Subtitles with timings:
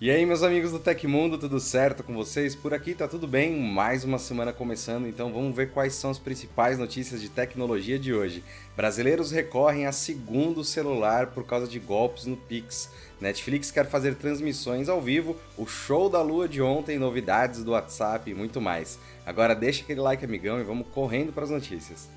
[0.00, 2.54] E aí, meus amigos do Tecmundo, tudo certo com vocês?
[2.54, 6.18] Por aqui tá tudo bem, mais uma semana começando, então vamos ver quais são as
[6.18, 8.42] principais notícias de tecnologia de hoje.
[8.74, 12.90] Brasileiros recorrem a segundo celular por causa de golpes no Pix.
[13.20, 18.30] Netflix quer fazer transmissões ao vivo, o show da lua de ontem, novidades do WhatsApp
[18.30, 18.98] e muito mais.
[19.26, 22.08] Agora deixa aquele like, amigão, e vamos correndo para as notícias.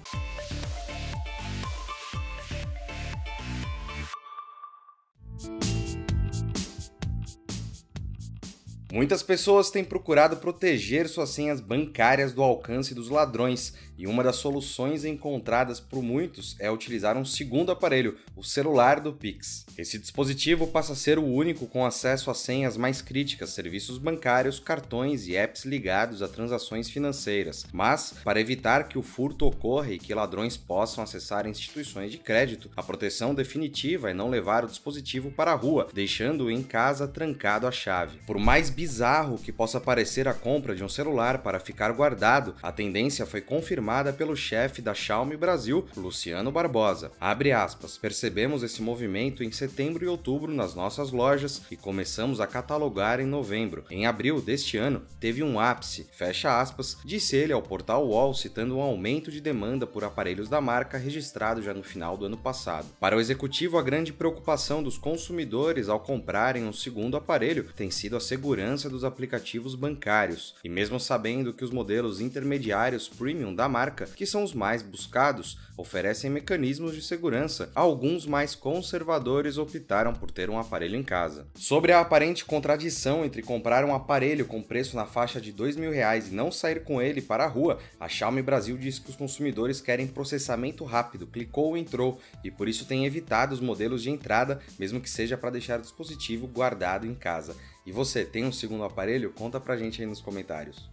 [8.93, 14.35] Muitas pessoas têm procurado proteger suas senhas bancárias do alcance dos ladrões, e uma das
[14.35, 19.65] soluções encontradas por muitos é utilizar um segundo aparelho, o celular do Pix.
[19.77, 24.59] Esse dispositivo passa a ser o único com acesso a senhas mais críticas, serviços bancários,
[24.59, 27.65] cartões e apps ligados a transações financeiras.
[27.71, 32.69] Mas, para evitar que o furto ocorra e que ladrões possam acessar instituições de crédito,
[32.75, 37.65] a proteção definitiva é não levar o dispositivo para a rua, deixando-o em casa trancado
[37.65, 38.19] à chave.
[38.25, 42.69] Por mais bizarro que possa parecer a compra de um celular para ficar guardado, a
[42.69, 47.09] tendência foi confirmada pelo chefe da Xiaomi Brasil, Luciano Barbosa.
[47.17, 52.47] Abre aspas, percebemos esse movimento em setembro e outubro nas nossas lojas e começamos a
[52.47, 53.85] catalogar em novembro.
[53.89, 58.75] Em abril deste ano, teve um ápice, fecha aspas, disse ele ao portal UOL citando
[58.75, 62.87] um aumento de demanda por aparelhos da marca registrado já no final do ano passado.
[62.99, 68.17] Para o executivo, a grande preocupação dos consumidores ao comprarem um segundo aparelho tem sido
[68.17, 74.05] a segurança dos aplicativos bancários, e mesmo sabendo que os modelos intermediários premium da marca,
[74.05, 80.49] que são os mais buscados, oferecem mecanismos de segurança, alguns mais conservadores optaram por ter
[80.49, 81.47] um aparelho em casa.
[81.55, 85.91] Sobre a aparente contradição entre comprar um aparelho com preço na faixa de dois mil
[85.91, 89.15] reais e não sair com ele para a rua, a Xiaomi Brasil diz que os
[89.15, 94.09] consumidores querem processamento rápido, clicou ou entrou, e por isso tem evitado os modelos de
[94.09, 97.55] entrada, mesmo que seja para deixar o dispositivo guardado em casa.
[97.85, 99.31] E você tem um segundo aparelho?
[99.31, 100.89] Conta pra gente aí nos comentários.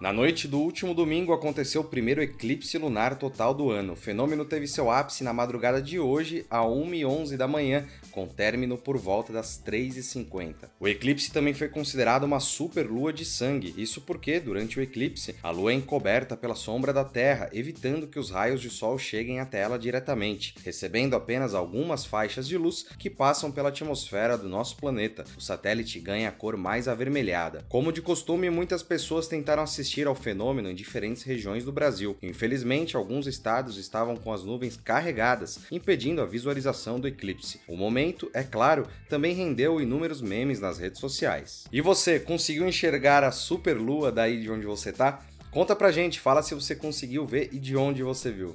[0.00, 3.94] Na noite do último domingo aconteceu o primeiro eclipse lunar total do ano.
[3.94, 8.78] O fenômeno teve seu ápice na madrugada de hoje, a 1h11 da manhã, com término
[8.78, 10.70] por volta das 3h50.
[10.78, 15.50] O eclipse também foi considerado uma superlua de sangue, isso porque, durante o eclipse, a
[15.50, 19.58] lua é encoberta pela sombra da Terra, evitando que os raios de sol cheguem até
[19.58, 25.24] ela diretamente, recebendo apenas algumas faixas de luz que passam pela atmosfera do nosso planeta.
[25.36, 27.64] O satélite ganha a cor mais avermelhada.
[27.68, 32.16] Como de costume, muitas pessoas tentaram assistir ao fenômeno em diferentes regiões do Brasil.
[32.22, 37.60] Infelizmente, alguns estados estavam com as nuvens carregadas, impedindo a visualização do eclipse.
[37.66, 41.64] O momento, é claro, também rendeu inúmeros memes nas redes sociais.
[41.72, 45.24] E você, conseguiu enxergar a superlua daí de onde você tá?
[45.50, 48.54] Conta pra gente, fala se você conseguiu ver e de onde você viu.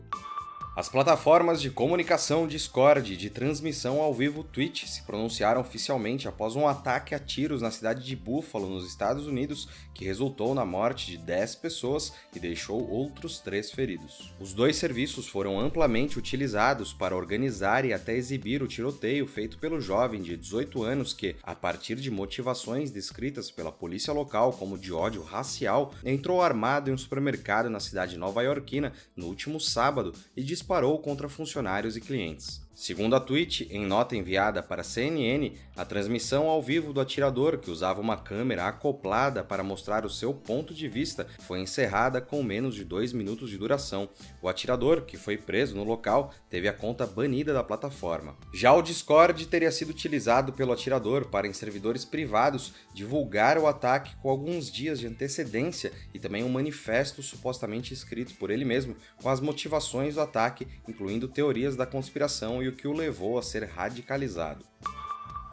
[0.75, 6.55] As plataformas de comunicação Discord e de transmissão ao vivo Twitch se pronunciaram oficialmente após
[6.55, 11.11] um ataque a tiros na cidade de Buffalo, nos Estados Unidos, que resultou na morte
[11.11, 14.33] de 10 pessoas e deixou outros 3 feridos.
[14.39, 19.79] Os dois serviços foram amplamente utilizados para organizar e até exibir o tiroteio feito pelo
[19.79, 24.91] jovem de 18 anos que, a partir de motivações descritas pela polícia local como de
[24.91, 30.97] ódio racial, entrou armado em um supermercado na cidade nova-iorquina no último sábado e disparou
[30.99, 32.62] contra funcionários e clientes.
[32.75, 37.59] Segundo a Twitch, em nota enviada para a CNN, a transmissão ao vivo do atirador,
[37.59, 42.41] que usava uma câmera acoplada para mostrar o seu ponto de vista, foi encerrada com
[42.41, 44.09] menos de dois minutos de duração.
[44.41, 48.35] O atirador, que foi preso no local, teve a conta banida da plataforma.
[48.51, 54.15] Já o Discord teria sido utilizado pelo atirador para, em servidores privados, divulgar o ataque
[54.15, 59.29] com alguns dias de antecedência e também um manifesto supostamente escrito por ele mesmo com
[59.29, 63.63] as motivações do ataque, incluindo teorias da conspiração e o que o levou a ser
[63.65, 64.65] radicalizado.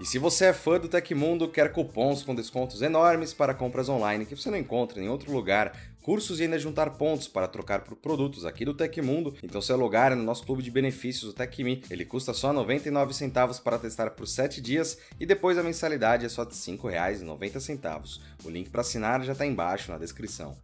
[0.00, 4.24] E se você é fã do Tecmundo, quer cupons com descontos enormes para compras online
[4.24, 7.96] que você não encontra em outro lugar, cursos e ainda juntar pontos para trocar por
[7.96, 11.84] produtos aqui do Tecmundo, então seu lugar é no nosso clube de benefícios, o TecMe.
[11.90, 16.30] Ele custa só 99 centavos para testar por 7 dias e depois a mensalidade é
[16.30, 18.20] só de R$ 5,90.
[18.42, 20.56] O link para assinar já está embaixo na descrição.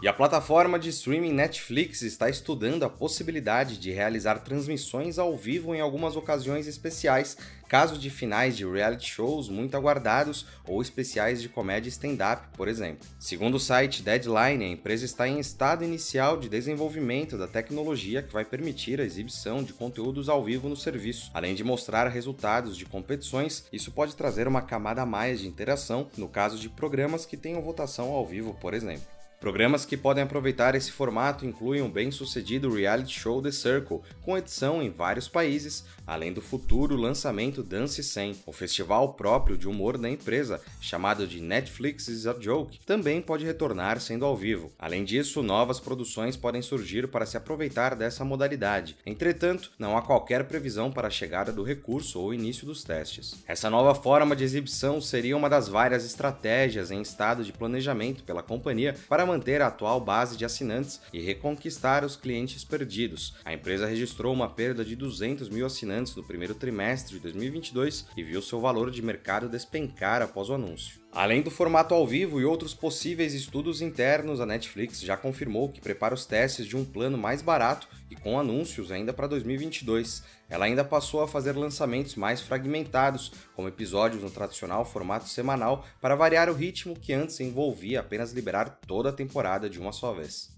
[0.00, 5.74] E a plataforma de streaming Netflix está estudando a possibilidade de realizar transmissões ao vivo
[5.74, 7.36] em algumas ocasiões especiais,
[7.68, 13.08] caso de finais de reality shows muito aguardados ou especiais de comédia stand-up, por exemplo.
[13.18, 18.32] Segundo o site Deadline, a empresa está em estado inicial de desenvolvimento da tecnologia que
[18.32, 21.28] vai permitir a exibição de conteúdos ao vivo no serviço.
[21.34, 26.08] Além de mostrar resultados de competições, isso pode trazer uma camada a mais de interação
[26.16, 29.17] no caso de programas que tenham votação ao vivo, por exemplo.
[29.40, 34.82] Programas que podem aproveitar esse formato incluem o bem-sucedido reality show The Circle, com edição
[34.82, 40.10] em vários países, além do futuro lançamento Dance 100, o festival próprio de humor da
[40.10, 44.72] empresa, chamado de Netflix is a Joke, também pode retornar sendo ao vivo.
[44.76, 48.96] Além disso, novas produções podem surgir para se aproveitar dessa modalidade.
[49.06, 53.36] Entretanto, não há qualquer previsão para a chegada do recurso ou início dos testes.
[53.46, 58.42] Essa nova forma de exibição seria uma das várias estratégias em estado de planejamento pela
[58.42, 63.34] companhia para manter a atual base de assinantes e reconquistar os clientes perdidos.
[63.44, 68.22] A empresa registrou uma perda de 200 mil assinantes no primeiro trimestre de 2022 e
[68.22, 71.00] viu seu valor de mercado despencar após o anúncio.
[71.10, 75.80] Além do formato ao vivo e outros possíveis estudos internos, a Netflix já confirmou que
[75.80, 80.22] prepara os testes de um plano mais barato e com anúncios ainda para 2022.
[80.50, 86.14] Ela ainda passou a fazer lançamentos mais fragmentados, como episódios no tradicional formato semanal, para
[86.14, 90.57] variar o ritmo que antes envolvia apenas liberar toda a temporada de uma só vez.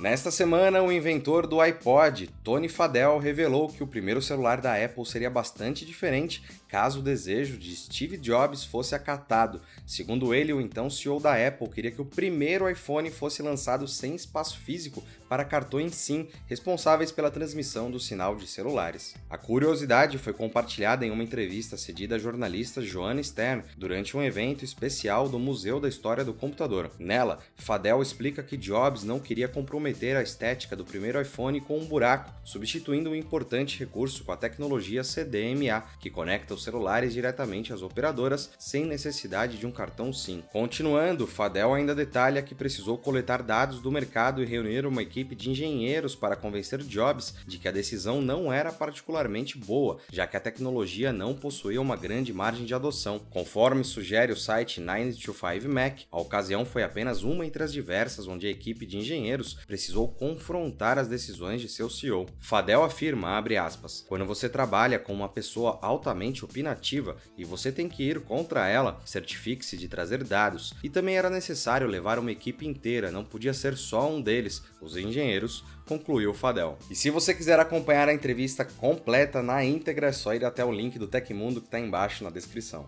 [0.00, 5.06] Nesta semana, o inventor do iPod, Tony Fadell, revelou que o primeiro celular da Apple
[5.06, 6.42] seria bastante diferente
[6.74, 9.60] caso o desejo de Steve Jobs fosse acatado.
[9.86, 14.16] Segundo ele, o então CEO da Apple queria que o primeiro iPhone fosse lançado sem
[14.16, 19.14] espaço físico para cartões SIM, responsáveis pela transmissão do sinal de celulares.
[19.30, 24.64] A curiosidade foi compartilhada em uma entrevista cedida à jornalista Joanna Stern durante um evento
[24.64, 26.90] especial do Museu da História do Computador.
[26.98, 29.83] Nela, Fadell explica que Jobs não queria comprometer
[30.18, 35.02] a estética do primeiro iPhone com um buraco, substituindo um importante recurso com a tecnologia
[35.02, 40.42] CDMA, que conecta os celulares diretamente às operadoras sem necessidade de um cartão SIM.
[40.52, 45.50] Continuando, Fadel ainda detalha que precisou coletar dados do mercado e reunir uma equipe de
[45.50, 50.40] engenheiros para convencer Jobs de que a decisão não era particularmente boa, já que a
[50.40, 53.18] tecnologia não possuía uma grande margem de adoção.
[53.30, 58.50] Conforme sugere o site 925Mac, a ocasião foi apenas uma entre as diversas onde a
[58.50, 62.26] equipe de engenheiros precisou confrontar as decisões de seu CEO.
[62.38, 68.04] Fadel afirma, aspas, quando você trabalha com uma pessoa altamente opinativa e você tem que
[68.04, 70.74] ir contra ela, certifique-se de trazer dados.
[70.80, 74.96] E também era necessário levar uma equipe inteira, não podia ser só um deles, os
[74.96, 76.78] engenheiros, concluiu Fadel.
[76.88, 80.70] E se você quiser acompanhar a entrevista completa na íntegra, é só ir até o
[80.70, 82.86] link do Tecmundo que está embaixo na descrição.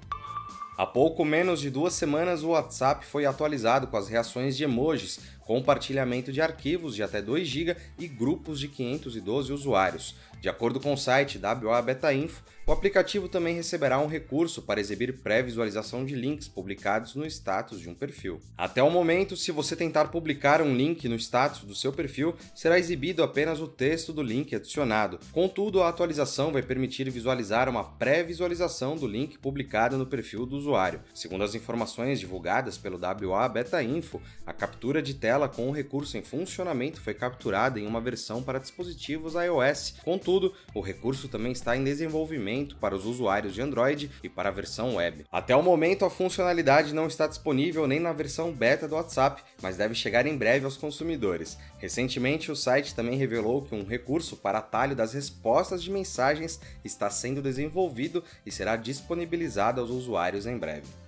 [0.78, 5.20] Há pouco menos de duas semanas, o WhatsApp foi atualizado com as reações de emojis,
[5.40, 10.14] compartilhamento de arquivos de até 2 GB e grupos de 512 usuários.
[10.40, 14.80] De acordo com o site WA Beta Info, o aplicativo também receberá um recurso para
[14.80, 18.40] exibir pré-visualização de links publicados no status de um perfil.
[18.58, 22.76] Até o momento, se você tentar publicar um link no status do seu perfil, será
[22.76, 25.20] exibido apenas o texto do link adicionado.
[25.30, 31.00] Contudo, a atualização vai permitir visualizar uma pré-visualização do link publicado no perfil do usuário.
[31.14, 36.18] Segundo as informações divulgadas pelo WA Beta Info, a captura de tela com o recurso
[36.18, 39.94] em funcionamento foi capturada em uma versão para dispositivos iOS.
[40.26, 44.52] Contudo, o recurso também está em desenvolvimento para os usuários de Android e para a
[44.52, 45.24] versão web.
[45.30, 49.76] Até o momento, a funcionalidade não está disponível nem na versão beta do WhatsApp, mas
[49.76, 51.56] deve chegar em breve aos consumidores.
[51.78, 57.08] Recentemente, o site também revelou que um recurso para atalho das respostas de mensagens está
[57.08, 61.05] sendo desenvolvido e será disponibilizado aos usuários em breve.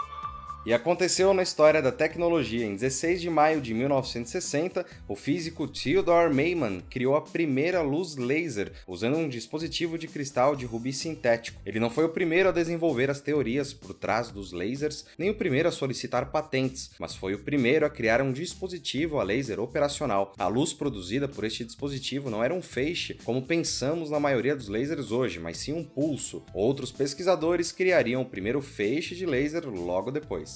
[0.67, 2.67] E aconteceu na história da tecnologia.
[2.67, 8.73] Em 16 de maio de 1960, o físico Theodore Maiman criou a primeira luz laser
[8.87, 11.61] usando um dispositivo de cristal de rubi sintético.
[11.65, 15.35] Ele não foi o primeiro a desenvolver as teorias por trás dos lasers, nem o
[15.35, 20.35] primeiro a solicitar patentes, mas foi o primeiro a criar um dispositivo a laser operacional.
[20.37, 24.69] A luz produzida por este dispositivo não era um feixe, como pensamos na maioria dos
[24.69, 26.43] lasers hoje, mas sim um pulso.
[26.53, 30.48] Outros pesquisadores criariam o primeiro feixe de laser logo depois.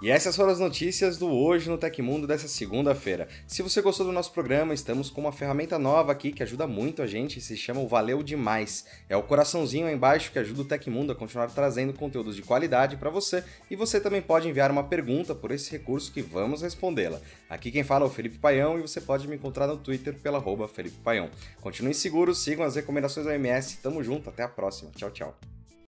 [0.00, 3.26] E essas foram as notícias do Hoje no Tecmundo dessa segunda-feira.
[3.48, 7.02] Se você gostou do nosso programa, estamos com uma ferramenta nova aqui que ajuda muito
[7.02, 8.84] a gente, se chama o Valeu Demais.
[9.08, 12.96] É o coraçãozinho aí embaixo que ajuda o Tecmundo a continuar trazendo conteúdos de qualidade
[12.96, 17.20] para você e você também pode enviar uma pergunta por esse recurso que vamos respondê-la.
[17.50, 20.38] Aqui quem fala é o Felipe Paião e você pode me encontrar no Twitter pela
[20.38, 21.28] arroba Felipe Paião.
[21.60, 24.92] Continuem seguros, sigam as recomendações da OMS, tamo junto, até a próxima.
[24.94, 25.57] Tchau, tchau.